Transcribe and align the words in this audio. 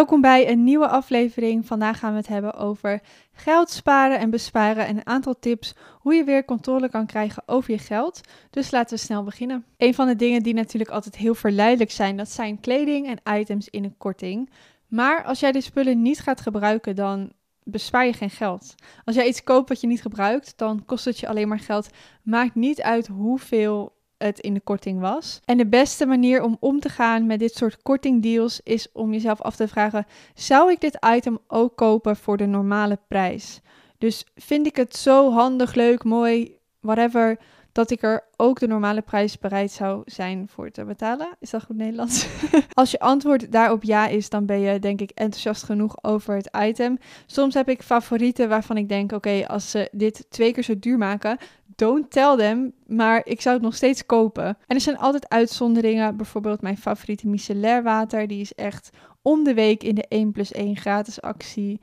Welkom 0.00 0.20
bij 0.20 0.50
een 0.50 0.64
nieuwe 0.64 0.88
aflevering. 0.88 1.66
Vandaag 1.66 1.98
gaan 1.98 2.10
we 2.10 2.16
het 2.16 2.26
hebben 2.26 2.54
over 2.54 3.00
geld 3.32 3.70
sparen 3.70 4.18
en 4.18 4.30
besparen 4.30 4.86
en 4.86 4.96
een 4.96 5.06
aantal 5.06 5.38
tips 5.38 5.74
hoe 5.98 6.14
je 6.14 6.24
weer 6.24 6.44
controle 6.44 6.88
kan 6.88 7.06
krijgen 7.06 7.42
over 7.46 7.70
je 7.70 7.78
geld. 7.78 8.20
Dus 8.50 8.70
laten 8.70 8.96
we 8.96 9.02
snel 9.02 9.22
beginnen. 9.22 9.64
Een 9.76 9.94
van 9.94 10.06
de 10.06 10.16
dingen 10.16 10.42
die 10.42 10.54
natuurlijk 10.54 10.90
altijd 10.90 11.16
heel 11.16 11.34
verleidelijk 11.34 11.90
zijn, 11.90 12.16
dat 12.16 12.30
zijn 12.30 12.60
kleding 12.60 13.06
en 13.06 13.38
items 13.38 13.68
in 13.68 13.84
een 13.84 13.96
korting. 13.96 14.50
Maar 14.88 15.24
als 15.24 15.40
jij 15.40 15.52
de 15.52 15.60
spullen 15.60 16.02
niet 16.02 16.20
gaat 16.20 16.40
gebruiken, 16.40 16.96
dan 16.96 17.32
bespaar 17.62 18.06
je 18.06 18.12
geen 18.12 18.30
geld. 18.30 18.74
Als 19.04 19.16
jij 19.16 19.28
iets 19.28 19.44
koopt 19.44 19.68
wat 19.68 19.80
je 19.80 19.86
niet 19.86 20.02
gebruikt, 20.02 20.52
dan 20.56 20.84
kost 20.84 21.04
het 21.04 21.18
je 21.18 21.28
alleen 21.28 21.48
maar 21.48 21.60
geld. 21.60 21.88
Maakt 22.22 22.54
niet 22.54 22.82
uit 22.82 23.06
hoeveel 23.06 23.92
het 24.24 24.40
in 24.40 24.54
de 24.54 24.60
korting 24.60 25.00
was. 25.00 25.40
En 25.44 25.56
de 25.56 25.66
beste 25.66 26.06
manier 26.06 26.42
om 26.42 26.56
om 26.60 26.80
te 26.80 26.88
gaan 26.88 27.26
met 27.26 27.38
dit 27.38 27.54
soort 27.54 27.82
kortingdeals 27.82 28.60
is 28.64 28.92
om 28.92 29.12
jezelf 29.12 29.40
af 29.40 29.56
te 29.56 29.68
vragen: 29.68 30.06
zou 30.34 30.70
ik 30.70 30.80
dit 30.80 30.98
item 31.16 31.38
ook 31.46 31.76
kopen 31.76 32.16
voor 32.16 32.36
de 32.36 32.46
normale 32.46 32.98
prijs? 33.08 33.60
Dus 33.98 34.26
vind 34.34 34.66
ik 34.66 34.76
het 34.76 34.96
zo 34.96 35.32
handig, 35.32 35.74
leuk, 35.74 36.04
mooi, 36.04 36.58
whatever, 36.80 37.38
dat 37.72 37.90
ik 37.90 38.02
er 38.02 38.24
ook 38.36 38.60
de 38.60 38.66
normale 38.66 39.00
prijs 39.00 39.38
bereid 39.38 39.70
zou 39.70 40.02
zijn 40.04 40.48
voor 40.48 40.70
te 40.70 40.84
betalen? 40.84 41.36
Is 41.38 41.50
dat 41.50 41.62
goed 41.62 41.76
Nederlands? 41.76 42.26
Als 42.74 42.90
je 42.90 43.00
antwoord 43.00 43.52
daarop 43.52 43.82
ja 43.82 44.06
is, 44.06 44.28
dan 44.28 44.46
ben 44.46 44.60
je 44.60 44.78
denk 44.78 45.00
ik 45.00 45.10
enthousiast 45.10 45.62
genoeg 45.62 46.04
over 46.04 46.34
het 46.34 46.50
item. 46.60 46.98
Soms 47.26 47.54
heb 47.54 47.68
ik 47.68 47.82
favorieten 47.82 48.48
waarvan 48.48 48.76
ik 48.76 48.88
denk: 48.88 49.12
oké, 49.12 49.44
als 49.46 49.70
ze 49.70 49.88
dit 49.92 50.26
twee 50.28 50.52
keer 50.52 50.62
zo 50.62 50.78
duur 50.78 50.98
maken, 50.98 51.38
don't 51.80 52.10
tell 52.10 52.36
them, 52.36 52.72
maar 52.86 53.20
ik 53.24 53.40
zou 53.40 53.54
het 53.54 53.64
nog 53.64 53.74
steeds 53.74 54.06
kopen. 54.06 54.44
En 54.44 54.76
er 54.76 54.80
zijn 54.80 54.98
altijd 54.98 55.28
uitzonderingen, 55.28 56.16
bijvoorbeeld 56.16 56.60
mijn 56.60 56.76
favoriete 56.76 57.28
micellair 57.28 57.82
water, 57.82 58.26
die 58.26 58.40
is 58.40 58.54
echt 58.54 58.90
om 59.22 59.44
de 59.44 59.54
week 59.54 59.82
in 59.82 59.94
de 59.94 60.04
1 60.08 60.32
plus 60.32 60.52
1 60.52 60.76
gratis 60.76 61.20
actie. 61.20 61.80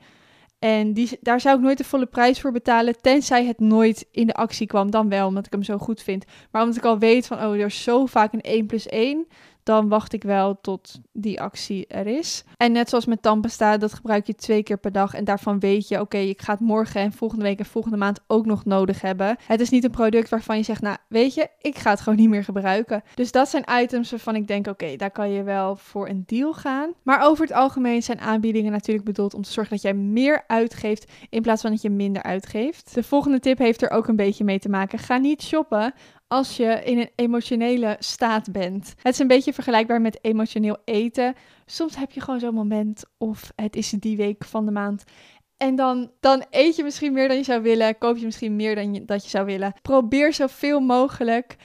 En 0.58 0.92
die, 0.92 1.18
daar 1.20 1.40
zou 1.40 1.56
ik 1.56 1.62
nooit 1.62 1.78
de 1.78 1.84
volle 1.84 2.06
prijs 2.06 2.40
voor 2.40 2.52
betalen, 2.52 3.00
tenzij 3.00 3.44
het 3.44 3.60
nooit 3.60 4.06
in 4.10 4.26
de 4.26 4.34
actie 4.34 4.66
kwam. 4.66 4.90
Dan 4.90 5.08
wel, 5.08 5.26
omdat 5.26 5.46
ik 5.46 5.52
hem 5.52 5.62
zo 5.62 5.78
goed 5.78 6.02
vind. 6.02 6.24
Maar 6.50 6.62
omdat 6.62 6.76
ik 6.76 6.84
al 6.84 6.98
weet 6.98 7.26
van, 7.26 7.38
oh, 7.38 7.54
er 7.54 7.66
is 7.66 7.82
zo 7.82 8.06
vaak 8.06 8.32
een 8.32 8.40
1 8.40 8.66
plus 8.66 8.86
1 8.86 9.26
dan 9.68 9.88
wacht 9.88 10.12
ik 10.12 10.22
wel 10.22 10.60
tot 10.60 11.00
die 11.12 11.40
actie 11.40 11.86
er 11.86 12.06
is. 12.06 12.44
En 12.56 12.72
net 12.72 12.88
zoals 12.88 13.06
met 13.06 13.22
tandpasta, 13.22 13.76
dat 13.76 13.94
gebruik 13.94 14.26
je 14.26 14.34
twee 14.34 14.62
keer 14.62 14.78
per 14.78 14.92
dag. 14.92 15.14
En 15.14 15.24
daarvan 15.24 15.58
weet 15.58 15.88
je, 15.88 16.00
oké, 16.00 16.16
ik 16.16 16.42
ga 16.42 16.52
het 16.52 16.60
morgen 16.60 17.00
en 17.00 17.12
volgende 17.12 17.44
week 17.44 17.58
en 17.58 17.64
volgende 17.64 17.96
maand 17.96 18.20
ook 18.26 18.46
nog 18.46 18.64
nodig 18.64 19.00
hebben. 19.00 19.36
Het 19.46 19.60
is 19.60 19.70
niet 19.70 19.84
een 19.84 19.90
product 19.90 20.28
waarvan 20.28 20.56
je 20.56 20.62
zegt, 20.62 20.82
nou, 20.82 20.96
weet 21.08 21.34
je, 21.34 21.48
ik 21.60 21.78
ga 21.78 21.90
het 21.90 22.00
gewoon 22.00 22.18
niet 22.18 22.28
meer 22.28 22.44
gebruiken. 22.44 23.02
Dus 23.14 23.32
dat 23.32 23.48
zijn 23.48 23.64
items 23.82 24.10
waarvan 24.10 24.34
ik 24.34 24.46
denk, 24.46 24.66
oké, 24.66 24.96
daar 24.96 25.10
kan 25.10 25.30
je 25.30 25.42
wel 25.42 25.76
voor 25.76 26.08
een 26.08 26.22
deal 26.26 26.52
gaan. 26.52 26.92
Maar 27.02 27.22
over 27.22 27.44
het 27.44 27.54
algemeen 27.54 28.02
zijn 28.02 28.20
aanbiedingen 28.20 28.72
natuurlijk 28.72 29.06
bedoeld 29.06 29.34
om 29.34 29.42
te 29.42 29.52
zorgen 29.52 29.72
dat 29.72 29.82
jij 29.82 29.94
meer 29.94 30.44
uitgeeft 30.46 31.12
in 31.30 31.42
plaats 31.42 31.62
van 31.62 31.70
dat 31.70 31.82
je 31.82 31.90
minder 31.90 32.22
uitgeeft. 32.22 32.94
De 32.94 33.02
volgende 33.02 33.40
tip 33.40 33.58
heeft 33.58 33.82
er 33.82 33.90
ook 33.90 34.08
een 34.08 34.16
beetje 34.16 34.44
mee 34.44 34.58
te 34.58 34.68
maken. 34.68 34.98
Ga 34.98 35.16
niet 35.16 35.42
shoppen 35.42 35.94
als 36.28 36.56
je 36.56 36.82
in 36.84 36.98
een 36.98 37.10
emotionele 37.14 37.96
staat 37.98 38.52
bent. 38.52 38.94
Het 39.02 39.12
is 39.12 39.18
een 39.18 39.26
beetje 39.26 39.52
vergelijkbaar 39.52 40.00
met 40.00 40.18
emotioneel 40.24 40.76
eten. 40.84 41.34
Soms 41.66 41.96
heb 41.96 42.10
je 42.10 42.20
gewoon 42.20 42.40
zo'n 42.40 42.54
moment 42.54 43.04
of 43.18 43.52
het 43.56 43.76
is 43.76 43.90
die 43.90 44.16
week 44.16 44.44
van 44.44 44.64
de 44.64 44.70
maand. 44.72 45.04
En 45.56 45.76
dan, 45.76 46.10
dan 46.20 46.44
eet 46.50 46.76
je 46.76 46.82
misschien 46.82 47.12
meer 47.12 47.28
dan 47.28 47.36
je 47.36 47.42
zou 47.42 47.62
willen, 47.62 47.98
koop 47.98 48.16
je 48.16 48.24
misschien 48.24 48.56
meer 48.56 48.74
dan 48.74 48.94
je, 48.94 49.04
dat 49.04 49.22
je 49.22 49.28
zou 49.28 49.46
willen. 49.46 49.72
Probeer 49.82 50.32
zoveel 50.32 50.80
mogelijk 50.80 51.56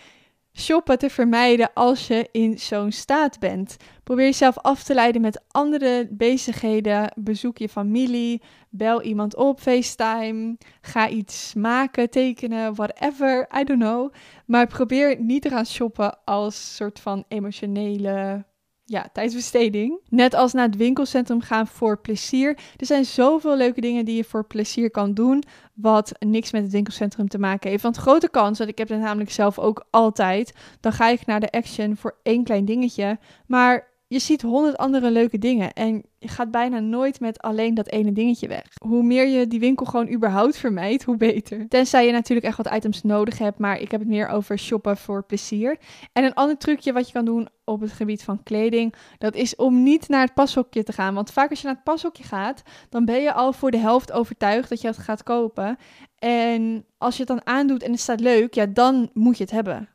shoppen 0.58 0.98
te 0.98 1.10
vermijden 1.10 1.74
als 1.74 2.08
je 2.08 2.30
in 2.32 2.60
zo'n 2.60 2.92
staat 2.92 3.40
bent. 3.40 3.78
Probeer 4.04 4.26
jezelf 4.26 4.58
af 4.58 4.84
te 4.84 4.94
leiden 4.94 5.22
met 5.22 5.44
andere 5.52 6.08
bezigheden. 6.12 7.12
Bezoek 7.16 7.58
je 7.58 7.70
familie, 7.70 8.42
bel 8.70 9.02
iemand 9.02 9.36
op, 9.36 9.60
FaceTime, 9.60 10.58
ga 10.82 11.10
iets 11.10 11.54
maken, 11.54 12.10
tekenen, 12.10 12.76
whatever, 12.76 13.48
I 13.60 13.64
don't 13.64 13.82
know. 13.82 14.14
Maar 14.46 14.68
probeer 14.68 15.22
niet 15.22 15.42
te 15.42 15.50
gaan 15.50 15.66
shoppen 15.66 16.24
als 16.26 16.76
soort 16.76 17.00
van 17.00 17.24
emotionele 17.28 18.46
ja, 18.94 19.10
tijdsbesteding. 19.14 20.00
Net 20.10 20.34
als 20.34 20.54
naar 20.54 20.66
het 20.66 20.76
winkelcentrum 20.76 21.42
gaan 21.42 21.68
voor 21.68 21.98
plezier. 21.98 22.58
Er 22.78 22.86
zijn 22.86 23.06
zoveel 23.06 23.58
leuke 23.58 23.82
dingen 23.82 24.06
die 24.06 24.16
je 24.16 24.24
voor 24.24 24.46
plezier 24.46 24.92
kan 24.92 25.14
doen, 25.14 25.44
wat 25.74 26.12
niks 26.20 26.52
met 26.52 26.64
het 26.64 26.72
winkelcentrum 26.72 27.28
te 27.28 27.40
maken 27.40 27.70
heeft. 27.70 27.84
Want 27.84 27.98
grote 27.98 28.30
kans, 28.30 28.58
want 28.58 28.70
ik 28.70 28.78
heb 28.78 28.90
het 28.90 29.00
namelijk 29.00 29.32
zelf 29.32 29.60
ook 29.60 29.86
altijd, 29.90 30.54
dan 30.80 30.92
ga 30.92 31.10
ik 31.10 31.26
naar 31.26 31.40
de 31.40 31.52
Action 31.52 31.98
voor 31.98 32.16
één 32.24 32.44
klein 32.44 32.66
dingetje. 32.66 33.18
Maar 33.48 33.93
je 34.08 34.20
ziet 34.20 34.42
honderd 34.42 34.78
andere 34.78 35.12
leuke 35.12 35.38
dingen 35.38 35.74
en 35.74 36.04
je 36.18 36.28
gaat 36.28 36.52
bijna 36.52 36.80
nooit 36.80 37.20
met 37.20 37.42
alleen 37.42 37.74
dat 37.74 37.90
ene 37.90 38.12
dingetje 38.12 38.48
weg. 38.48 38.66
Hoe 38.86 39.04
meer 39.04 39.28
je 39.28 39.48
die 39.48 39.60
winkel 39.60 39.86
gewoon 39.86 40.14
überhaupt 40.14 40.58
vermijdt, 40.58 41.04
hoe 41.04 41.18
beter. 41.18 41.68
Tenzij 41.68 42.06
je 42.06 42.12
natuurlijk 42.12 42.48
echt 42.48 42.58
wat 42.58 42.74
items 42.74 43.02
nodig 43.02 43.38
hebt, 43.38 43.60
maar 43.60 43.80
ik 43.80 43.92
heb 43.92 44.00
het 44.00 44.10
meer 44.10 44.28
over 44.28 44.60
shoppen 44.60 44.98
voor 44.98 45.24
plezier. 45.24 45.78
En 46.14 46.24
een 46.24 46.34
ander 46.34 46.58
trucje 46.58 46.94
wat 46.94 47.08
je 47.08 47.14
kan 47.14 47.26
doen 47.26 47.48
op 47.64 47.82
het 47.82 47.92
gebied 47.92 48.24
van 48.24 48.44
kleding, 48.44 48.96
dat 49.18 49.36
is 49.36 49.56
om 49.56 49.84
niet 49.84 50.08
naar 50.08 50.26
het 50.26 50.34
pashokje 50.34 50.84
te 50.84 50.94
gaan. 50.94 51.14
Want 51.14 51.32
vaak 51.32 51.50
als 51.50 51.60
je 51.60 51.66
naar 51.66 51.76
het 51.76 51.84
pashokje 51.84 52.24
gaat, 52.24 52.62
dan 52.90 53.06
ben 53.06 53.22
je 53.22 53.34
al 53.34 53.54
voor 53.54 53.72
de 53.72 53.78
helft 53.78 54.12
overtuigd 54.12 54.70
dat 54.70 54.82
je 54.82 54.88
het 54.88 54.98
gaat 54.98 55.24
kopen. 55.24 55.78
En 56.20 56.86
als 56.98 57.14
je 57.14 57.20
het 57.20 57.32
dan 57.32 57.46
aandoet 57.46 57.84
en 57.84 57.92
het 57.92 58.00
staat 58.00 58.20
leuk, 58.20 58.54
ja, 58.54 58.66
dan 58.66 59.10
moet 59.14 59.38
je 59.38 59.44
het 59.44 59.52
hebben. 59.52 59.93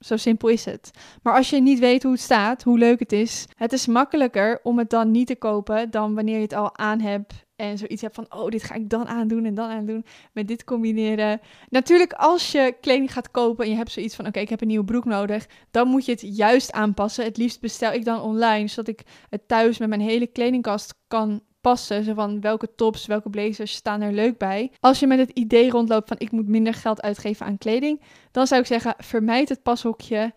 Zo 0.00 0.16
simpel 0.16 0.48
is 0.48 0.64
het. 0.64 0.90
Maar 1.22 1.34
als 1.34 1.50
je 1.50 1.60
niet 1.60 1.78
weet 1.78 2.02
hoe 2.02 2.12
het 2.12 2.20
staat, 2.20 2.62
hoe 2.62 2.78
leuk 2.78 2.98
het 2.98 3.12
is, 3.12 3.46
het 3.56 3.72
is 3.72 3.86
makkelijker 3.86 4.60
om 4.62 4.78
het 4.78 4.90
dan 4.90 5.10
niet 5.10 5.26
te 5.26 5.36
kopen 5.36 5.90
dan 5.90 6.14
wanneer 6.14 6.36
je 6.36 6.42
het 6.42 6.52
al 6.52 6.78
aan 6.78 7.00
hebt 7.00 7.34
en 7.56 7.78
zoiets 7.78 8.02
hebt 8.02 8.14
van, 8.14 8.26
oh, 8.28 8.48
dit 8.48 8.62
ga 8.62 8.74
ik 8.74 8.88
dan 8.88 9.06
aandoen 9.06 9.44
en 9.44 9.54
dan 9.54 9.70
aandoen, 9.70 10.04
met 10.32 10.48
dit 10.48 10.64
combineren. 10.64 11.40
Natuurlijk, 11.68 12.12
als 12.12 12.52
je 12.52 12.76
kleding 12.80 13.12
gaat 13.12 13.30
kopen 13.30 13.64
en 13.64 13.70
je 13.70 13.76
hebt 13.76 13.90
zoiets 13.90 14.14
van, 14.14 14.26
oké, 14.26 14.40
ik 14.40 14.48
heb 14.48 14.60
een 14.60 14.66
nieuwe 14.66 14.84
broek 14.84 15.04
nodig, 15.04 15.46
dan 15.70 15.88
moet 15.88 16.04
je 16.04 16.12
het 16.12 16.36
juist 16.36 16.72
aanpassen. 16.72 17.24
Het 17.24 17.36
liefst 17.36 17.60
bestel 17.60 17.92
ik 17.92 18.04
dan 18.04 18.20
online, 18.20 18.68
zodat 18.68 18.88
ik 18.88 19.02
het 19.28 19.48
thuis 19.48 19.78
met 19.78 19.88
mijn 19.88 20.00
hele 20.00 20.26
kledingkast 20.26 20.94
kan 21.08 21.42
passen. 21.60 22.04
Zo 22.04 22.14
van 22.14 22.40
welke 22.40 22.74
tops, 22.74 23.06
welke 23.06 23.30
blazers 23.30 23.72
staan 23.72 24.00
er 24.00 24.12
leuk 24.12 24.38
bij. 24.38 24.72
Als 24.80 25.00
je 25.00 25.06
met 25.06 25.18
het 25.18 25.30
idee 25.30 25.70
rondloopt 25.70 26.08
van 26.08 26.18
ik 26.18 26.30
moet 26.30 26.48
minder 26.48 26.74
geld 26.74 27.02
uitgeven 27.02 27.46
aan 27.46 27.58
kleding, 27.58 28.02
dan 28.30 28.46
zou 28.46 28.60
ik 28.60 28.66
zeggen 28.66 28.94
vermijd 28.98 29.48
het 29.48 29.62
pashokje 29.62 30.32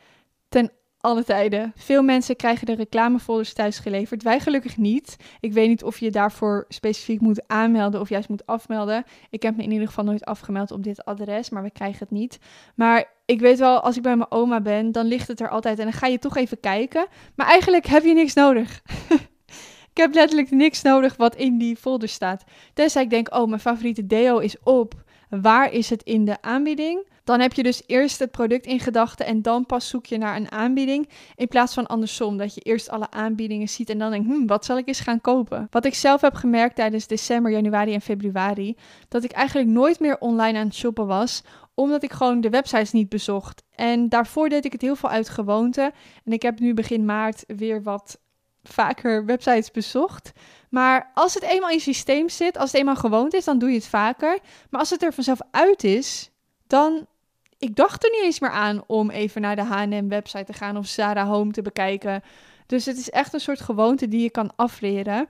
ten 0.50 0.72
alle 1.04 1.24
tijden. 1.24 1.72
Veel 1.76 2.04
mensen 2.04 2.36
krijgen 2.36 2.66
de 2.66 2.76
reclamefolders 2.76 3.54
thuis 3.54 3.80
geleverd. 3.80 4.24
Wij 4.24 4.40
gelukkig 4.40 4.78
niet. 4.78 5.16
Ik 5.40 5.54
weet 5.54 5.68
niet 5.68 5.84
of 5.84 6.00
je 6.00 6.12
daarvoor 6.12 6.66
specifiek 6.68 7.22
moet 7.22 7.48
aanmelden 7.48 8.02
of 8.02 8.10
juist 8.10 8.30
moet 8.30 8.46
afmelden. 8.46 9.04
Ik 9.30 9.44
heb 9.44 9.56
me 9.56 9.64
in 9.64 9.72
ieder 9.72 9.88
geval 9.88 10.04
nooit 10.04 10.26
afgemeld 10.26 10.72
op 10.72 10.84
dit 10.84 11.06
adres, 11.06 11.50
maar 11.50 11.64
we 11.64 11.72
krijgen 11.72 12.00
het 12.00 12.12
niet. 12.12 12.40
Maar 12.76 13.12
ik 13.26 13.40
weet 13.40 13.60
wel, 13.60 13.80
als 13.80 13.98
ik 13.98 14.02
bij 14.02 14.16
mijn 14.16 14.32
oma 14.32 14.62
ben, 14.62 14.92
dan 14.92 15.06
ligt 15.06 15.28
het 15.28 15.40
er 15.40 15.50
altijd 15.50 15.78
en 15.78 15.84
dan 15.84 15.94
ga 15.94 16.08
je 16.08 16.20
toch 16.20 16.38
even 16.38 16.60
kijken. 16.60 17.08
Maar 17.36 17.48
eigenlijk 17.48 17.86
heb 17.86 18.04
je 18.04 18.14
niks 18.14 18.34
nodig. 18.34 18.82
Ik 19.94 20.02
heb 20.02 20.14
letterlijk 20.14 20.52
niks 20.52 20.82
nodig 20.82 21.16
wat 21.16 21.36
in 21.36 21.58
die 21.58 21.76
folder 21.76 22.10
staat. 22.10 22.44
Tenzij 22.74 23.04
ik 23.04 23.10
denk, 23.10 23.36
oh, 23.36 23.48
mijn 23.48 23.60
favoriete 23.60 24.08
deo 24.08 24.38
is 24.38 24.56
op. 24.64 24.94
Waar 25.30 25.72
is 25.72 25.90
het 25.90 26.04
in 26.04 26.26
de 26.26 26.42
aanbieding? 26.42 27.08
Dan 27.24 27.40
heb 27.40 27.54
je 27.54 27.64
dus 27.64 27.84
eerst 27.86 28.20
het 28.20 28.32
product 28.32 28.66
in 28.66 28.80
gedachten 28.80 29.26
en 29.26 29.42
dan 29.42 29.66
pas 29.66 29.88
zoek 29.88 30.06
je 30.06 30.18
naar 30.18 30.36
een 30.36 30.52
aanbieding. 30.52 31.10
In 31.36 31.48
plaats 31.48 31.74
van 31.74 31.88
andersom, 31.88 32.38
dat 32.38 32.56
je 32.56 32.62
eerst 32.62 32.90
alle 32.90 33.12
aanbiedingen 33.12 33.70
ziet 33.70 33.90
en 33.90 33.98
dan 33.98 34.12
denkt, 34.12 34.28
hm, 34.28 34.46
wat 34.46 34.66
zal 34.66 34.78
ik 34.78 34.88
eens 34.88 35.00
gaan 35.00 35.22
kopen? 35.22 35.68
Wat 35.70 35.86
ik 35.86 35.94
zelf 35.94 36.22
heb 36.22 36.34
gemerkt 36.34 36.76
tijdens 36.76 37.08
december, 37.08 37.52
januari 37.52 37.94
en 37.94 38.02
februari, 38.02 38.78
dat 39.08 39.24
ik 39.24 39.32
eigenlijk 39.32 39.70
nooit 39.70 40.00
meer 40.00 40.18
online 40.20 40.58
aan 40.58 40.66
het 40.66 40.76
shoppen 40.76 41.08
was, 41.08 41.44
omdat 41.74 42.04
ik 42.04 42.12
gewoon 42.12 42.42
de 42.42 42.50
websites 42.50 42.92
niet 42.92 43.10
bezocht. 43.10 43.64
En 43.76 44.10
daarvoor 44.10 44.50
deed 44.50 44.66
ik 44.66 44.72
het 44.72 44.82
heel 44.82 44.96
veel 44.96 45.10
uit 45.10 45.30
gewoonte. 45.30 45.92
En 46.26 46.32
ik 46.32 46.42
heb 46.42 46.60
nu 46.60 46.74
begin 46.74 47.06
maart 47.06 47.44
weer 47.48 47.84
wat 47.84 48.22
vaker 48.64 49.26
websites 49.26 49.72
bezocht. 49.72 50.32
Maar 50.70 51.12
als 51.14 51.34
het 51.34 51.44
eenmaal 51.44 51.70
in 51.70 51.76
je 51.76 51.82
systeem 51.82 52.30
zit, 52.30 52.58
als 52.58 52.72
het 52.72 52.80
eenmaal 52.80 52.96
gewoond 52.96 53.34
is, 53.34 53.46
dan 53.46 53.60
doe 53.60 53.70
je 53.70 53.76
het 53.76 53.88
vaker. 53.88 54.40
Maar 54.70 54.80
als 54.80 54.90
het 54.90 55.04
er 55.04 55.14
vanzelf 55.14 55.40
uit 55.52 55.84
is, 55.84 56.32
dan. 56.68 57.08
Ik 57.58 57.76
dacht 57.76 58.04
er 58.04 58.12
niet 58.12 58.24
eens 58.24 58.40
meer 58.40 58.50
aan 58.50 58.84
om 58.88 59.10
even 59.10 59.42
naar 59.42 59.56
de 59.56 59.64
HM-website 59.64 60.44
te 60.44 60.54
gaan 60.54 60.78
of 60.78 60.88
Zara 60.88 61.26
Home 61.26 61.52
te 61.52 61.62
bekijken. 61.62 62.22
Dus 62.66 62.86
het 62.86 62.98
is 62.98 63.10
echt 63.10 63.34
een 63.34 63.40
soort 63.40 63.62
gewoonte 63.62 64.08
die 64.08 64.22
je 64.22 64.30
kan 64.30 64.52
afleren. 64.56 65.28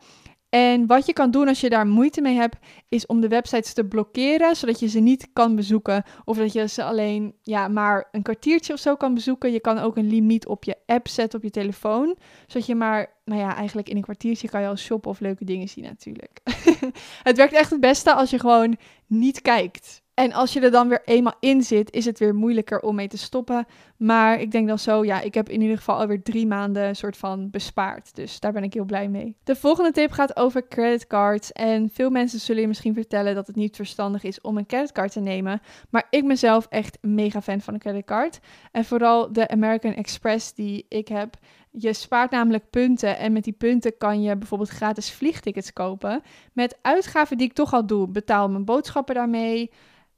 En 0.54 0.88
wat 0.88 1.06
je 1.06 1.14
kan 1.14 1.32
doen 1.32 1.48
als 1.48 1.62
je 1.62 1.70
daar 1.70 1.88
moeite 1.88 2.22
mee 2.22 2.36
hebt, 2.36 2.58
is 2.90 3.06
om 3.06 3.22
de 3.22 3.28
websites 3.28 3.74
te 3.74 3.86
blokkeren, 3.86 4.56
zodat 4.56 4.80
je 4.80 4.88
ze 4.88 5.00
niet 5.00 5.28
kan 5.34 5.56
bezoeken. 5.56 6.04
Of 6.26 6.38
dat 6.38 6.54
je 6.54 6.68
ze 6.68 6.84
alleen 6.84 7.34
ja, 7.42 7.68
maar 7.68 8.08
een 8.12 8.22
kwartiertje 8.22 8.74
of 8.74 8.80
zo 8.80 8.96
kan 8.96 9.14
bezoeken. 9.14 9.52
Je 9.52 9.60
kan 9.60 9.78
ook 9.78 9.98
een 9.98 10.10
limiet 10.10 10.48
op 10.48 10.64
je 10.64 10.76
app 10.86 11.08
zetten 11.08 11.40
op 11.40 11.46
je 11.46 11.52
telefoon. 11.52 12.16
Zodat 12.48 12.68
je 12.68 12.76
maar, 12.76 13.14
nou 13.26 13.42
ja, 13.42 13.56
eigenlijk 13.56 13.90
in 13.90 13.96
een 13.96 14.02
kwartiertje 14.02 14.50
kan 14.50 14.62
je 14.62 14.68
al 14.68 14.76
shoppen 14.76 15.12
of 15.12 15.20
leuke 15.20 15.46
dingen 15.46 15.68
zien 15.68 15.84
natuurlijk. 15.84 16.40
het 17.30 17.38
werkt 17.38 17.54
echt 17.54 17.70
het 17.70 17.80
beste 17.80 18.14
als 18.14 18.30
je 18.30 18.40
gewoon 18.40 18.78
niet 19.08 19.42
kijkt. 19.42 20.02
En 20.14 20.34
als 20.34 20.54
je 20.54 20.60
er 20.60 20.72
dan 20.72 20.88
weer 20.88 21.02
eenmaal 21.06 21.38
in 21.40 21.64
zit, 21.64 21.92
is 21.92 22.06
het 22.06 22.20
weer 22.20 22.36
moeilijker 22.36 22.80
om 22.80 22.96
mee 22.96 23.08
te 23.08 23.18
stoppen. 23.18 23.66
Maar 24.04 24.40
ik 24.40 24.52
denk 24.52 24.68
dan 24.68 24.80
zo, 24.80 25.06
ja, 25.06 25.22
ik 25.22 25.34
heb 25.34 25.50
in 25.50 25.62
ieder 25.62 25.78
geval 25.78 26.00
alweer 26.00 26.24
drie 26.24 26.48
maanden 26.48 26.84
een 26.84 26.96
soort 26.96 27.18
van 27.18 27.50
bespaard. 27.50 28.16
Dus 28.16 28.40
daar 28.40 28.52
ben 28.52 28.64
ik 28.64 28.74
heel 28.74 28.86
blij 28.86 29.08
mee. 29.08 29.36
De 29.44 29.56
volgende 29.56 29.92
tip 29.92 30.12
gaat 30.12 30.38
over 30.38 30.68
creditcards. 30.68 31.52
En 31.52 31.90
veel 31.94 32.10
mensen 32.10 32.40
zullen 32.40 32.62
je 32.62 32.68
misschien 32.68 32.94
vertellen 32.94 33.36
dat 33.36 33.48
het 33.48 33.56
niet 33.56 33.76
verstandig 33.76 34.24
is 34.24 34.42
om 34.42 34.58
een 34.58 34.66
creditcard 34.66 35.12
te 35.12 35.20
nemen. 35.20 35.62
Maar 35.90 36.08
ik 36.10 36.28
ben 36.28 36.64
echt 36.70 36.98
mega 37.02 37.42
fan 37.42 37.62
van 37.62 37.74
een 37.74 37.80
creditcard. 37.80 38.40
En 38.72 38.86
vooral 38.86 39.34
de 39.34 39.48
American 39.48 39.94
Express 39.94 40.54
die 40.54 40.86
ik 40.90 41.08
heb. 41.08 41.38
Je 41.72 41.94
spaart 41.94 42.32
namelijk 42.32 42.70
punten 42.70 43.18
en 43.18 43.34
met 43.34 43.44
die 43.44 43.54
punten 43.54 43.98
kan 43.98 44.22
je 44.22 44.38
bijvoorbeeld 44.38 44.70
gratis 44.70 45.12
vliegtickets 45.12 45.74
kopen. 45.74 46.22
Met 46.54 46.78
uitgaven 46.82 47.38
die 47.38 47.48
ik 47.48 47.54
toch 47.54 47.74
al 47.74 47.86
doe. 47.86 48.08
Betaal 48.08 48.50
mijn 48.50 48.66
boodschappen 48.66 49.16
daarmee 49.16 49.72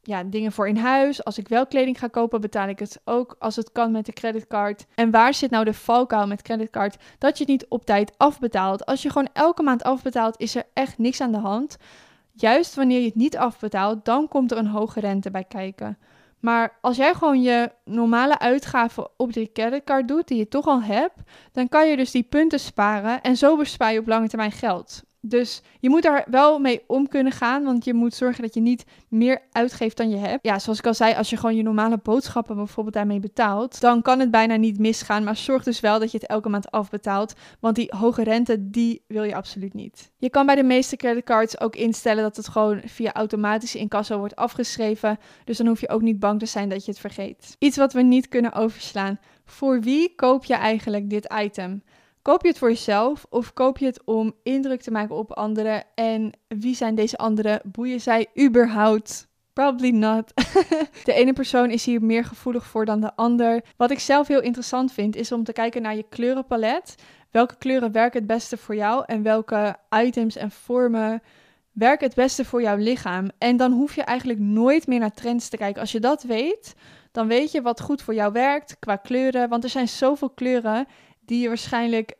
ja, 0.07 0.23
dingen 0.23 0.51
voor 0.51 0.67
in 0.67 0.77
huis. 0.77 1.23
Als 1.23 1.37
ik 1.37 1.47
wel 1.47 1.67
kleding 1.67 1.99
ga 1.99 2.07
kopen, 2.07 2.41
betaal 2.41 2.67
ik 2.67 2.79
het 2.79 3.01
ook 3.03 3.35
als 3.39 3.55
het 3.55 3.71
kan 3.71 3.91
met 3.91 4.05
de 4.05 4.13
creditcard. 4.13 4.85
En 4.95 5.11
waar 5.11 5.33
zit 5.33 5.49
nou 5.49 5.65
de 5.65 5.73
valkuil 5.73 6.27
met 6.27 6.41
creditcard? 6.41 6.97
Dat 7.17 7.37
je 7.37 7.43
het 7.43 7.51
niet 7.51 7.65
op 7.69 7.85
tijd 7.85 8.13
afbetaalt. 8.17 8.85
Als 8.85 9.01
je 9.01 9.09
gewoon 9.09 9.29
elke 9.33 9.63
maand 9.63 9.83
afbetaalt, 9.83 10.39
is 10.39 10.55
er 10.55 10.63
echt 10.73 10.97
niks 10.97 11.21
aan 11.21 11.31
de 11.31 11.37
hand. 11.37 11.77
Juist 12.31 12.75
wanneer 12.75 12.99
je 12.99 13.05
het 13.05 13.15
niet 13.15 13.37
afbetaalt, 13.37 14.05
dan 14.05 14.27
komt 14.27 14.51
er 14.51 14.57
een 14.57 14.67
hoge 14.67 14.99
rente 14.99 15.31
bij 15.31 15.43
kijken. 15.43 15.97
Maar 16.39 16.77
als 16.81 16.97
jij 16.97 17.13
gewoon 17.13 17.41
je 17.41 17.71
normale 17.83 18.39
uitgaven 18.39 19.07
op 19.17 19.33
die 19.33 19.51
creditcard 19.53 20.07
doet, 20.07 20.27
die 20.27 20.37
je 20.37 20.47
toch 20.47 20.65
al 20.65 20.81
hebt, 20.81 21.21
dan 21.51 21.69
kan 21.69 21.87
je 21.87 21.97
dus 21.97 22.11
die 22.11 22.23
punten 22.23 22.59
sparen 22.59 23.21
en 23.21 23.37
zo 23.37 23.57
bespaar 23.57 23.93
je 23.93 23.99
op 23.99 24.07
lange 24.07 24.27
termijn 24.27 24.51
geld. 24.51 25.03
Dus 25.27 25.61
je 25.79 25.89
moet 25.89 26.03
daar 26.03 26.25
wel 26.29 26.59
mee 26.59 26.83
om 26.87 27.07
kunnen 27.07 27.31
gaan, 27.31 27.63
want 27.63 27.85
je 27.85 27.93
moet 27.93 28.13
zorgen 28.13 28.41
dat 28.41 28.53
je 28.53 28.59
niet 28.59 28.85
meer 29.09 29.41
uitgeeft 29.51 29.97
dan 29.97 30.09
je 30.09 30.17
hebt. 30.17 30.45
Ja, 30.45 30.59
zoals 30.59 30.79
ik 30.79 30.85
al 30.85 30.93
zei, 30.93 31.15
als 31.15 31.29
je 31.29 31.37
gewoon 31.37 31.55
je 31.55 31.63
normale 31.63 31.99
boodschappen 32.03 32.55
bijvoorbeeld 32.55 32.95
daarmee 32.95 33.19
betaalt, 33.19 33.81
dan 33.81 34.01
kan 34.01 34.19
het 34.19 34.31
bijna 34.31 34.55
niet 34.55 34.79
misgaan. 34.79 35.23
Maar 35.23 35.35
zorg 35.35 35.63
dus 35.63 35.79
wel 35.79 35.99
dat 35.99 36.11
je 36.11 36.17
het 36.17 36.27
elke 36.27 36.49
maand 36.49 36.71
afbetaalt, 36.71 37.33
want 37.59 37.75
die 37.75 37.93
hoge 37.97 38.23
rente, 38.23 38.69
die 38.69 39.03
wil 39.07 39.23
je 39.23 39.35
absoluut 39.35 39.73
niet. 39.73 40.11
Je 40.17 40.29
kan 40.29 40.45
bij 40.45 40.55
de 40.55 40.63
meeste 40.63 40.95
creditcards 40.95 41.59
ook 41.59 41.75
instellen 41.75 42.23
dat 42.23 42.35
het 42.35 42.47
gewoon 42.47 42.81
via 42.85 43.13
automatische 43.13 43.77
incasso 43.77 44.17
wordt 44.17 44.35
afgeschreven. 44.35 45.17
Dus 45.43 45.57
dan 45.57 45.67
hoef 45.67 45.81
je 45.81 45.89
ook 45.89 46.01
niet 46.01 46.19
bang 46.19 46.39
te 46.39 46.45
zijn 46.45 46.69
dat 46.69 46.85
je 46.85 46.91
het 46.91 46.99
vergeet. 46.99 47.55
Iets 47.59 47.77
wat 47.77 47.93
we 47.93 48.01
niet 48.01 48.27
kunnen 48.27 48.53
overslaan. 48.53 49.19
Voor 49.45 49.81
wie 49.81 50.15
koop 50.15 50.43
je 50.43 50.55
eigenlijk 50.55 51.09
dit 51.09 51.33
item? 51.41 51.83
Koop 52.25 52.41
je 52.41 52.47
het 52.47 52.57
voor 52.57 52.69
jezelf 52.69 53.25
of 53.29 53.53
koop 53.53 53.77
je 53.77 53.85
het 53.85 54.01
om 54.05 54.33
indruk 54.43 54.81
te 54.81 54.91
maken 54.91 55.15
op 55.15 55.33
anderen? 55.33 55.83
En 55.95 56.31
wie 56.47 56.75
zijn 56.75 56.95
deze 56.95 57.17
anderen? 57.17 57.61
Boeien 57.63 58.01
zij 58.01 58.27
überhaupt? 58.39 59.27
Probably 59.53 59.89
not. 59.89 60.31
de 61.03 61.13
ene 61.13 61.33
persoon 61.33 61.69
is 61.69 61.85
hier 61.85 62.03
meer 62.03 62.23
gevoelig 62.23 62.65
voor 62.65 62.85
dan 62.85 63.01
de 63.01 63.15
ander. 63.15 63.63
Wat 63.77 63.91
ik 63.91 63.99
zelf 63.99 64.27
heel 64.27 64.41
interessant 64.41 64.91
vind, 64.91 65.15
is 65.15 65.31
om 65.31 65.43
te 65.43 65.53
kijken 65.53 65.81
naar 65.81 65.95
je 65.95 66.05
kleurenpalet. 66.09 66.95
Welke 67.31 67.55
kleuren 67.57 67.91
werken 67.91 68.19
het 68.19 68.27
beste 68.27 68.57
voor 68.57 68.75
jou 68.75 69.03
en 69.05 69.23
welke 69.23 69.75
items 69.89 70.35
en 70.35 70.51
vormen 70.51 71.21
werken 71.71 72.07
het 72.07 72.15
beste 72.15 72.45
voor 72.45 72.61
jouw 72.61 72.77
lichaam? 72.77 73.29
En 73.37 73.57
dan 73.57 73.71
hoef 73.71 73.95
je 73.95 74.03
eigenlijk 74.03 74.39
nooit 74.39 74.87
meer 74.87 74.99
naar 74.99 75.13
trends 75.13 75.49
te 75.49 75.57
kijken. 75.57 75.81
Als 75.81 75.91
je 75.91 75.99
dat 75.99 76.23
weet, 76.23 76.75
dan 77.11 77.27
weet 77.27 77.51
je 77.51 77.61
wat 77.61 77.81
goed 77.81 78.01
voor 78.01 78.13
jou 78.13 78.31
werkt 78.31 78.79
qua 78.79 78.95
kleuren. 78.95 79.49
Want 79.49 79.63
er 79.63 79.69
zijn 79.69 79.87
zoveel 79.87 80.29
kleuren 80.29 80.87
die 81.25 81.41
je 81.41 81.47
waarschijnlijk. 81.47 82.13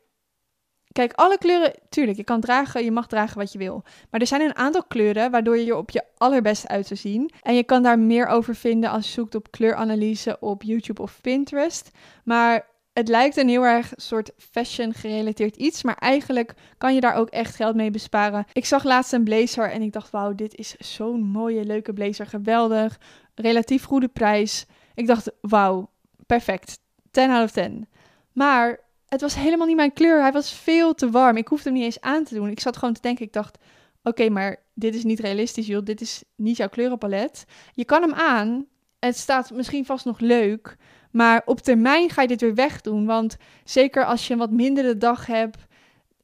Kijk, 0.92 1.12
alle 1.12 1.38
kleuren, 1.38 1.72
tuurlijk, 1.88 2.16
je 2.16 2.24
kan 2.24 2.40
dragen, 2.40 2.84
je 2.84 2.90
mag 2.90 3.06
dragen 3.06 3.38
wat 3.38 3.52
je 3.52 3.58
wil. 3.58 3.82
Maar 4.10 4.20
er 4.20 4.26
zijn 4.26 4.40
een 4.40 4.56
aantal 4.56 4.84
kleuren 4.84 5.30
waardoor 5.30 5.58
je 5.58 5.66
er 5.66 5.76
op 5.76 5.90
je 5.90 6.04
allerbest 6.16 6.68
uit 6.68 6.86
zou 6.86 7.00
zien. 7.00 7.30
En 7.42 7.54
je 7.54 7.64
kan 7.64 7.82
daar 7.82 7.98
meer 7.98 8.26
over 8.26 8.54
vinden 8.54 8.90
als 8.90 9.06
je 9.06 9.12
zoekt 9.12 9.34
op 9.34 9.50
kleuranalyse 9.50 10.36
op 10.40 10.62
YouTube 10.62 11.02
of 11.02 11.20
Pinterest. 11.20 11.90
Maar 12.24 12.66
het 12.96 13.08
lijkt 13.08 13.36
een 13.36 13.48
heel 13.48 13.62
erg 13.62 13.92
soort 13.96 14.30
fashion 14.36 14.94
gerelateerd 14.94 15.56
iets, 15.56 15.82
maar 15.82 15.96
eigenlijk 15.96 16.54
kan 16.78 16.94
je 16.94 17.00
daar 17.00 17.14
ook 17.14 17.28
echt 17.28 17.54
geld 17.54 17.74
mee 17.74 17.90
besparen. 17.90 18.44
Ik 18.52 18.64
zag 18.64 18.84
laatst 18.84 19.12
een 19.12 19.24
blazer 19.24 19.70
en 19.70 19.82
ik 19.82 19.92
dacht, 19.92 20.10
wauw, 20.10 20.34
dit 20.34 20.54
is 20.54 20.76
zo'n 20.76 21.22
mooie, 21.22 21.64
leuke 21.64 21.92
blazer, 21.92 22.26
geweldig, 22.26 22.98
relatief 23.34 23.84
goede 23.84 24.08
prijs. 24.08 24.66
Ik 24.94 25.06
dacht, 25.06 25.30
wauw, 25.40 25.90
perfect, 26.26 26.78
10 27.10 27.30
out 27.30 27.44
of 27.44 27.50
10. 27.50 27.88
Maar 28.32 28.80
het 29.08 29.20
was 29.20 29.34
helemaal 29.34 29.66
niet 29.66 29.76
mijn 29.76 29.92
kleur. 29.92 30.20
Hij 30.20 30.32
was 30.32 30.52
veel 30.52 30.94
te 30.94 31.10
warm. 31.10 31.36
Ik 31.36 31.48
hoefde 31.48 31.68
hem 31.68 31.78
niet 31.78 31.84
eens 31.86 32.00
aan 32.00 32.24
te 32.24 32.34
doen. 32.34 32.50
Ik 32.50 32.60
zat 32.60 32.76
gewoon 32.76 32.94
te 32.94 33.00
denken. 33.00 33.24
Ik 33.24 33.32
dacht, 33.32 33.58
oké, 34.02 34.28
maar 34.28 34.56
dit 34.74 34.94
is 34.94 35.04
niet 35.04 35.20
realistisch, 35.20 35.66
joh. 35.66 35.84
Dit 35.84 36.00
is 36.00 36.22
niet 36.36 36.56
jouw 36.56 36.68
kleurenpalet. 36.68 37.44
Je 37.72 37.84
kan 37.84 38.02
hem 38.02 38.12
aan. 38.12 38.66
Het 38.98 39.16
staat 39.16 39.50
misschien 39.50 39.84
vast 39.84 40.04
nog 40.04 40.20
leuk. 40.20 40.76
Maar 41.10 41.42
op 41.44 41.60
termijn 41.60 42.10
ga 42.10 42.22
je 42.22 42.28
dit 42.28 42.40
weer 42.40 42.54
wegdoen. 42.54 43.06
Want 43.06 43.36
zeker 43.64 44.04
als 44.04 44.26
je 44.26 44.32
een 44.32 44.38
wat 44.38 44.50
mindere 44.50 44.96
dag 44.96 45.26
hebt 45.26 45.66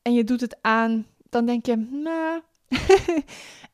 en 0.03 0.15
je 0.15 0.25
doet 0.25 0.41
het 0.41 0.57
aan, 0.61 1.07
dan 1.29 1.47
denk 1.47 1.67
je, 1.67 1.77
nou. 1.77 2.41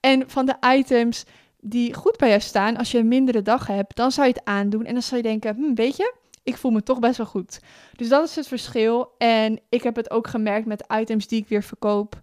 en 0.00 0.30
van 0.30 0.46
de 0.46 0.56
items 0.76 1.24
die 1.60 1.94
goed 1.94 2.16
bij 2.16 2.28
jou 2.28 2.40
staan, 2.40 2.76
als 2.76 2.90
je 2.90 2.98
een 2.98 3.08
mindere 3.08 3.42
dag 3.42 3.66
hebt, 3.66 3.96
dan 3.96 4.12
zou 4.12 4.26
je 4.26 4.32
het 4.32 4.44
aandoen. 4.44 4.84
En 4.84 4.92
dan 4.92 5.02
zou 5.02 5.16
je 5.22 5.28
denken, 5.28 5.54
hm, 5.54 5.74
weet 5.74 5.96
je, 5.96 6.14
ik 6.48 6.56
voel 6.56 6.70
me 6.70 6.82
toch 6.82 6.98
best 6.98 7.16
wel 7.16 7.26
goed. 7.26 7.60
Dus 7.96 8.08
dat 8.08 8.28
is 8.28 8.36
het 8.36 8.48
verschil. 8.48 9.14
En 9.18 9.60
ik 9.68 9.82
heb 9.82 9.96
het 9.96 10.10
ook 10.10 10.26
gemerkt 10.26 10.66
met 10.66 10.84
items 10.88 11.26
die 11.26 11.40
ik 11.40 11.48
weer 11.48 11.62
verkoop. 11.62 12.20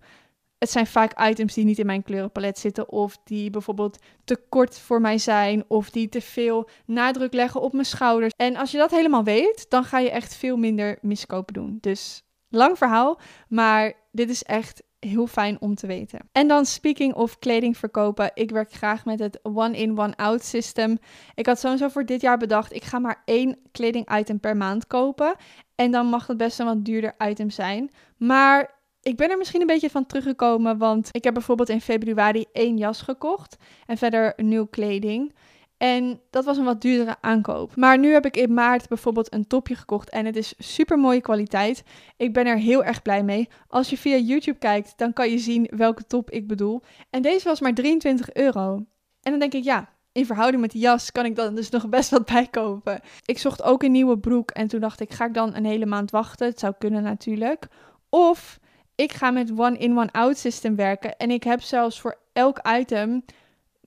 Het 0.57 0.69
zijn 0.69 0.87
vaak 0.87 1.27
items 1.29 1.53
die 1.53 1.65
niet 1.65 1.79
in 1.79 1.85
mijn 1.85 2.03
kleurenpalet 2.03 2.59
zitten. 2.59 2.89
Of 2.89 3.17
die 3.23 3.49
bijvoorbeeld 3.49 3.99
te 4.23 4.39
kort 4.49 4.79
voor 4.79 5.01
mij 5.01 5.17
zijn. 5.17 5.63
Of 5.67 5.89
die 5.89 6.09
te 6.09 6.21
veel 6.21 6.69
nadruk 6.85 7.33
leggen 7.33 7.61
op 7.61 7.73
mijn 7.73 7.85
schouders. 7.85 8.33
En 8.37 8.55
als 8.55 8.71
je 8.71 8.77
dat 8.77 8.91
helemaal 8.91 9.23
weet, 9.23 9.65
dan 9.69 9.83
ga 9.83 9.99
je 9.99 10.11
echt 10.11 10.35
veel 10.35 10.57
minder 10.57 10.97
miskopen 11.01 11.53
doen. 11.53 11.77
Dus 11.81 12.23
lang 12.49 12.77
verhaal. 12.77 13.19
Maar 13.47 13.93
dit 14.11 14.29
is 14.29 14.43
echt 14.43 14.83
heel 15.07 15.27
fijn 15.27 15.61
om 15.61 15.75
te 15.75 15.87
weten. 15.87 16.19
En 16.31 16.47
dan 16.47 16.65
speaking 16.65 17.13
of 17.13 17.39
kleding 17.39 17.77
verkopen. 17.77 18.31
Ik 18.33 18.51
werk 18.51 18.71
graag 18.71 19.05
met 19.05 19.19
het 19.19 19.39
one-in, 19.43 19.99
one-out 19.99 20.43
system. 20.43 20.97
Ik 21.35 21.45
had 21.45 21.59
sowieso 21.59 21.87
voor 21.87 22.05
dit 22.05 22.21
jaar 22.21 22.37
bedacht, 22.37 22.73
ik 22.73 22.83
ga 22.83 22.99
maar 22.99 23.21
één 23.25 23.57
kleding 23.71 24.17
item 24.17 24.39
per 24.39 24.57
maand 24.57 24.87
kopen. 24.87 25.35
En 25.75 25.91
dan 25.91 26.05
mag 26.07 26.27
het 26.27 26.37
best 26.37 26.59
een 26.59 26.65
wat 26.65 26.85
duurder 26.85 27.15
item 27.17 27.49
zijn. 27.49 27.91
Maar 28.17 28.73
ik 29.01 29.17
ben 29.17 29.29
er 29.29 29.37
misschien 29.37 29.61
een 29.61 29.67
beetje 29.67 29.89
van 29.89 30.05
teruggekomen, 30.05 30.77
want 30.77 31.09
ik 31.11 31.23
heb 31.23 31.33
bijvoorbeeld 31.33 31.69
in 31.69 31.81
februari 31.81 32.45
één 32.51 32.77
jas 32.77 33.01
gekocht 33.01 33.57
en 33.85 33.97
verder 33.97 34.33
nieuw 34.35 34.65
kleding. 34.65 35.33
En 35.77 36.21
dat 36.29 36.45
was 36.45 36.57
een 36.57 36.63
wat 36.63 36.81
duurdere 36.81 37.15
aankoop. 37.21 37.75
Maar 37.75 37.99
nu 37.99 38.11
heb 38.11 38.25
ik 38.25 38.37
in 38.37 38.53
maart 38.53 38.87
bijvoorbeeld 38.87 39.33
een 39.33 39.47
topje 39.47 39.75
gekocht 39.75 40.09
en 40.09 40.25
het 40.25 40.35
is 40.35 40.53
super 40.57 40.99
mooie 40.99 41.21
kwaliteit. 41.21 41.83
Ik 42.17 42.33
ben 42.33 42.45
er 42.45 42.57
heel 42.57 42.83
erg 42.83 43.01
blij 43.01 43.23
mee. 43.23 43.49
Als 43.67 43.89
je 43.89 43.97
via 43.97 44.17
YouTube 44.17 44.57
kijkt, 44.57 44.93
dan 44.97 45.13
kan 45.13 45.29
je 45.29 45.37
zien 45.37 45.67
welke 45.75 46.05
top 46.05 46.31
ik 46.31 46.47
bedoel. 46.47 46.81
En 47.09 47.21
deze 47.21 47.47
was 47.47 47.59
maar 47.59 47.73
23 47.73 48.33
euro. 48.33 48.85
En 49.21 49.31
dan 49.31 49.39
denk 49.39 49.53
ik, 49.53 49.63
ja, 49.63 49.89
in 50.11 50.25
verhouding 50.25 50.61
met 50.61 50.71
die 50.71 50.81
jas 50.81 51.11
kan 51.11 51.25
ik 51.25 51.35
dan 51.35 51.55
dus 51.55 51.69
nog 51.69 51.89
best 51.89 52.09
wat 52.09 52.25
bijkopen. 52.33 52.99
Ik 53.25 53.37
zocht 53.37 53.63
ook 53.63 53.83
een 53.83 53.91
nieuwe 53.91 54.19
broek 54.19 54.51
en 54.51 54.67
toen 54.67 54.79
dacht 54.79 54.99
ik, 54.99 55.13
ga 55.13 55.25
ik 55.25 55.33
dan 55.33 55.55
een 55.55 55.65
hele 55.65 55.85
maand 55.85 56.11
wachten? 56.11 56.47
Het 56.47 56.59
zou 56.59 56.73
kunnen 56.77 57.03
natuurlijk. 57.03 57.67
Of 58.09 58.59
ik 58.95 59.11
ga 59.13 59.31
met 59.31 59.51
one-in, 59.57 59.97
one-out 59.97 60.37
system 60.37 60.75
werken 60.75 61.17
en 61.17 61.31
ik 61.31 61.43
heb 61.43 61.61
zelfs 61.61 61.99
voor 61.99 62.17
elk 62.33 62.59
item 62.67 63.25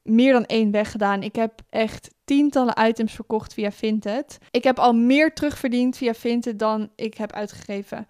meer 0.08 0.32
dan 0.32 0.44
één 0.44 0.70
weggedaan. 0.70 1.22
Ik 1.22 1.36
heb 1.36 1.60
echt 1.70 2.10
tientallen 2.24 2.86
items 2.86 3.12
verkocht 3.12 3.54
via 3.54 3.72
Vinted. 3.72 4.38
Ik 4.50 4.64
heb 4.64 4.78
al 4.78 4.92
meer 4.92 5.34
terugverdiend 5.34 5.96
via 5.96 6.14
Vinted 6.14 6.58
dan 6.58 6.90
ik 6.94 7.14
heb 7.14 7.32
uitgegeven. 7.32 8.06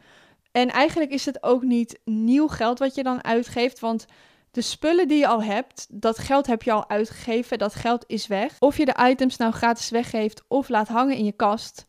En 0.52 0.69
eigenlijk 0.69 1.11
is 1.11 1.26
het 1.26 1.43
ook 1.43 1.62
niet 1.62 2.00
nieuw 2.05 2.49
geld 2.49 2.78
wat 2.78 2.95
je 2.95 3.02
dan 3.02 3.25
uitgeeft, 3.25 3.81
want 3.81 4.07
de 4.50 4.61
spullen 4.61 5.09
die 5.09 5.19
je 5.19 5.26
al 5.26 5.43
hebt, 5.43 5.87
dat 5.90 6.19
geld 6.19 6.47
heb 6.47 6.62
je 6.62 6.73
al 6.73 6.88
uitgegeven, 6.88 7.59
dat 7.59 7.75
geld 7.75 8.05
is 8.07 8.26
weg. 8.26 8.57
Of 8.59 8.76
je 8.76 8.85
de 8.85 8.97
items 9.11 9.37
nou 9.37 9.52
gratis 9.52 9.90
weggeeft 9.90 10.45
of 10.49 10.69
laat 10.69 10.88
hangen 10.88 11.17
in 11.17 11.25
je 11.25 11.33
kast, 11.33 11.87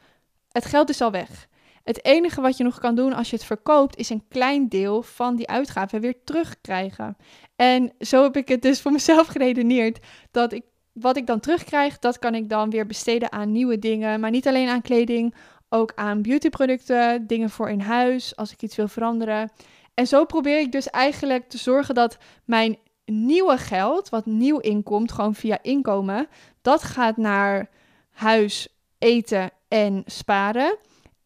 het 0.52 0.66
geld 0.66 0.90
is 0.90 1.02
al 1.02 1.12
weg. 1.12 1.48
Het 1.84 2.06
enige 2.06 2.42
wat 2.42 2.58
je 2.58 2.64
nog 2.64 2.80
kan 2.80 2.96
doen 2.96 3.14
als 3.14 3.30
je 3.30 3.36
het 3.36 3.46
verkoopt, 3.46 3.98
is 3.98 4.10
een 4.10 4.24
klein 4.30 4.70
deel 4.70 5.02
van 5.02 5.36
die 5.36 5.48
uitgaven 5.48 6.02
weer 6.02 6.24
terugkrijgen. 6.24 7.18
En 7.56 7.94
zo 8.00 8.24
heb 8.24 8.38
ik 8.38 8.48
het 8.48 8.62
dus 8.62 8.82
voor 8.82 8.92
mezelf 8.92 9.28
geredeneerd 9.34 10.06
dat 10.32 10.54
ik 10.54 10.64
wat 10.94 11.18
ik 11.18 11.28
dan 11.28 11.40
terugkrijg, 11.40 12.00
dat 12.00 12.20
kan 12.20 12.36
ik 12.36 12.50
dan 12.50 12.70
weer 12.70 12.86
besteden 12.86 13.32
aan 13.32 13.52
nieuwe 13.52 13.80
dingen. 13.80 14.20
Maar 14.20 14.32
niet 14.32 14.48
alleen 14.48 14.68
aan 14.68 14.82
kleding, 14.82 15.36
ook 15.70 15.92
aan 15.96 16.22
beautyproducten, 16.22 17.28
dingen 17.28 17.50
voor 17.50 17.70
in 17.70 17.80
huis, 17.80 18.36
als 18.36 18.52
ik 18.52 18.62
iets 18.62 18.76
wil 18.76 18.88
veranderen. 18.88 19.52
En 19.94 20.08
zo 20.08 20.26
probeer 20.26 20.60
ik 20.60 20.72
dus 20.72 20.90
eigenlijk 20.90 21.50
te 21.50 21.58
zorgen 21.58 21.96
dat 21.96 22.18
mijn 22.46 22.78
nieuwe 23.06 23.58
geld, 23.58 24.10
wat 24.10 24.26
nieuw 24.26 24.58
inkomt, 24.58 25.12
gewoon 25.12 25.36
via 25.36 25.60
inkomen, 25.62 26.28
dat 26.62 26.84
gaat 26.84 27.18
naar 27.18 27.70
huis, 28.10 28.68
eten 28.98 29.52
en 29.68 30.04
sparen. 30.06 30.78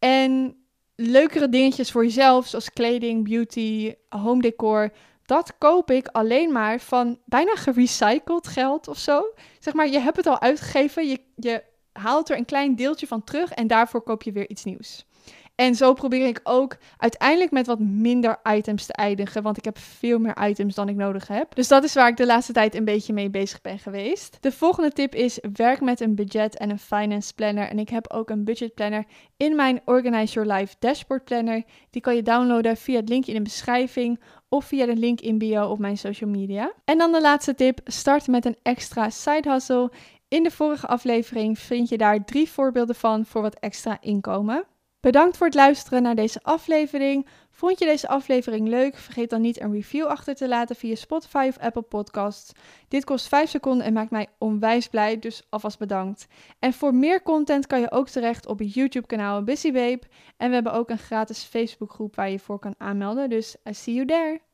En 0.04 0.56
leukere 0.94 1.48
dingetjes 1.48 1.90
voor 1.90 2.04
jezelf, 2.04 2.46
zoals 2.46 2.72
kleding, 2.72 3.24
beauty, 3.24 3.94
home 4.08 4.40
decor, 4.40 4.92
dat 5.26 5.58
koop 5.58 5.90
ik 5.90 6.06
alleen 6.06 6.52
maar 6.52 6.80
van 6.80 7.18
bijna 7.24 7.54
gerecycled 7.54 8.46
geld 8.46 8.88
of 8.88 8.98
zo. 8.98 9.34
Zeg 9.58 9.74
maar, 9.74 9.88
je 9.88 9.98
hebt 9.98 10.16
het 10.16 10.26
al 10.26 10.40
uitgegeven, 10.40 11.08
je, 11.08 11.20
je 11.36 11.62
haalt 11.92 12.30
er 12.30 12.36
een 12.36 12.44
klein 12.44 12.76
deeltje 12.76 13.06
van 13.06 13.24
terug 13.24 13.50
en 13.50 13.66
daarvoor 13.66 14.02
koop 14.02 14.22
je 14.22 14.32
weer 14.32 14.48
iets 14.48 14.64
nieuws. 14.64 15.06
En 15.54 15.74
zo 15.74 15.92
probeer 15.92 16.26
ik 16.26 16.40
ook 16.42 16.76
uiteindelijk 16.96 17.50
met 17.50 17.66
wat 17.66 17.78
minder 17.78 18.40
items 18.42 18.86
te 18.86 18.92
eindigen, 18.92 19.42
want 19.42 19.56
ik 19.56 19.64
heb 19.64 19.78
veel 19.78 20.18
meer 20.18 20.48
items 20.48 20.74
dan 20.74 20.88
ik 20.88 20.96
nodig 20.96 21.28
heb. 21.28 21.54
Dus 21.54 21.68
dat 21.68 21.84
is 21.84 21.94
waar 21.94 22.08
ik 22.08 22.16
de 22.16 22.26
laatste 22.26 22.52
tijd 22.52 22.74
een 22.74 22.84
beetje 22.84 23.12
mee 23.12 23.30
bezig 23.30 23.60
ben 23.60 23.78
geweest. 23.78 24.36
De 24.40 24.52
volgende 24.52 24.90
tip 24.90 25.14
is 25.14 25.38
werk 25.52 25.80
met 25.80 26.00
een 26.00 26.14
budget 26.14 26.58
en 26.58 26.70
een 26.70 26.78
finance 26.78 27.34
planner. 27.34 27.68
En 27.68 27.78
ik 27.78 27.88
heb 27.88 28.12
ook 28.12 28.30
een 28.30 28.44
budget 28.44 28.74
planner 28.74 29.04
in 29.36 29.56
mijn 29.56 29.80
Organize 29.84 30.32
Your 30.34 30.52
Life 30.52 30.74
dashboard 30.78 31.24
planner. 31.24 31.62
Die 31.90 32.02
kan 32.02 32.14
je 32.14 32.22
downloaden 32.22 32.76
via 32.76 32.96
het 32.96 33.08
linkje 33.08 33.32
in 33.32 33.38
de 33.38 33.44
beschrijving 33.44 34.20
of 34.48 34.64
via 34.64 34.86
de 34.86 34.96
link 34.96 35.20
in 35.20 35.38
bio 35.38 35.66
op 35.66 35.78
mijn 35.78 35.98
social 35.98 36.30
media. 36.30 36.72
En 36.84 36.98
dan 36.98 37.12
de 37.12 37.20
laatste 37.20 37.54
tip: 37.54 37.80
start 37.84 38.26
met 38.26 38.44
een 38.44 38.56
extra 38.62 39.10
side 39.10 39.50
hustle. 39.50 39.90
In 40.28 40.42
de 40.42 40.50
vorige 40.50 40.86
aflevering 40.86 41.58
vind 41.58 41.88
je 41.88 41.98
daar 41.98 42.24
drie 42.24 42.50
voorbeelden 42.50 42.94
van 42.94 43.24
voor 43.24 43.42
wat 43.42 43.58
extra 43.60 43.96
inkomen. 44.00 44.64
Bedankt 45.04 45.36
voor 45.36 45.46
het 45.46 45.56
luisteren 45.56 46.02
naar 46.02 46.14
deze 46.14 46.42
aflevering. 46.42 47.26
Vond 47.50 47.78
je 47.78 47.84
deze 47.84 48.08
aflevering 48.08 48.68
leuk? 48.68 48.96
Vergeet 48.96 49.30
dan 49.30 49.40
niet 49.40 49.60
een 49.60 49.72
review 49.72 50.06
achter 50.06 50.34
te 50.34 50.48
laten 50.48 50.76
via 50.76 50.94
Spotify 50.94 51.46
of 51.48 51.58
Apple 51.58 51.82
Podcasts. 51.82 52.52
Dit 52.88 53.04
kost 53.04 53.28
5 53.28 53.50
seconden 53.50 53.86
en 53.86 53.92
maakt 53.92 54.10
mij 54.10 54.26
onwijs 54.38 54.88
blij, 54.88 55.18
dus 55.18 55.42
alvast 55.50 55.78
bedankt. 55.78 56.26
En 56.58 56.72
voor 56.72 56.94
meer 56.94 57.22
content 57.22 57.66
kan 57.66 57.80
je 57.80 57.90
ook 57.90 58.08
terecht 58.08 58.46
op 58.46 58.58
het 58.58 58.74
YouTube 58.74 59.06
kanaal 59.06 59.42
Busy 59.42 59.72
Babe. 59.72 60.02
En 60.36 60.48
we 60.48 60.54
hebben 60.54 60.72
ook 60.72 60.90
een 60.90 60.98
gratis 60.98 61.42
Facebook 61.42 61.92
groep 61.92 62.16
waar 62.16 62.30
je 62.30 62.38
voor 62.38 62.58
kan 62.58 62.74
aanmelden, 62.78 63.30
dus 63.30 63.56
I 63.68 63.74
see 63.74 63.94
you 63.94 64.06
there. 64.06 64.53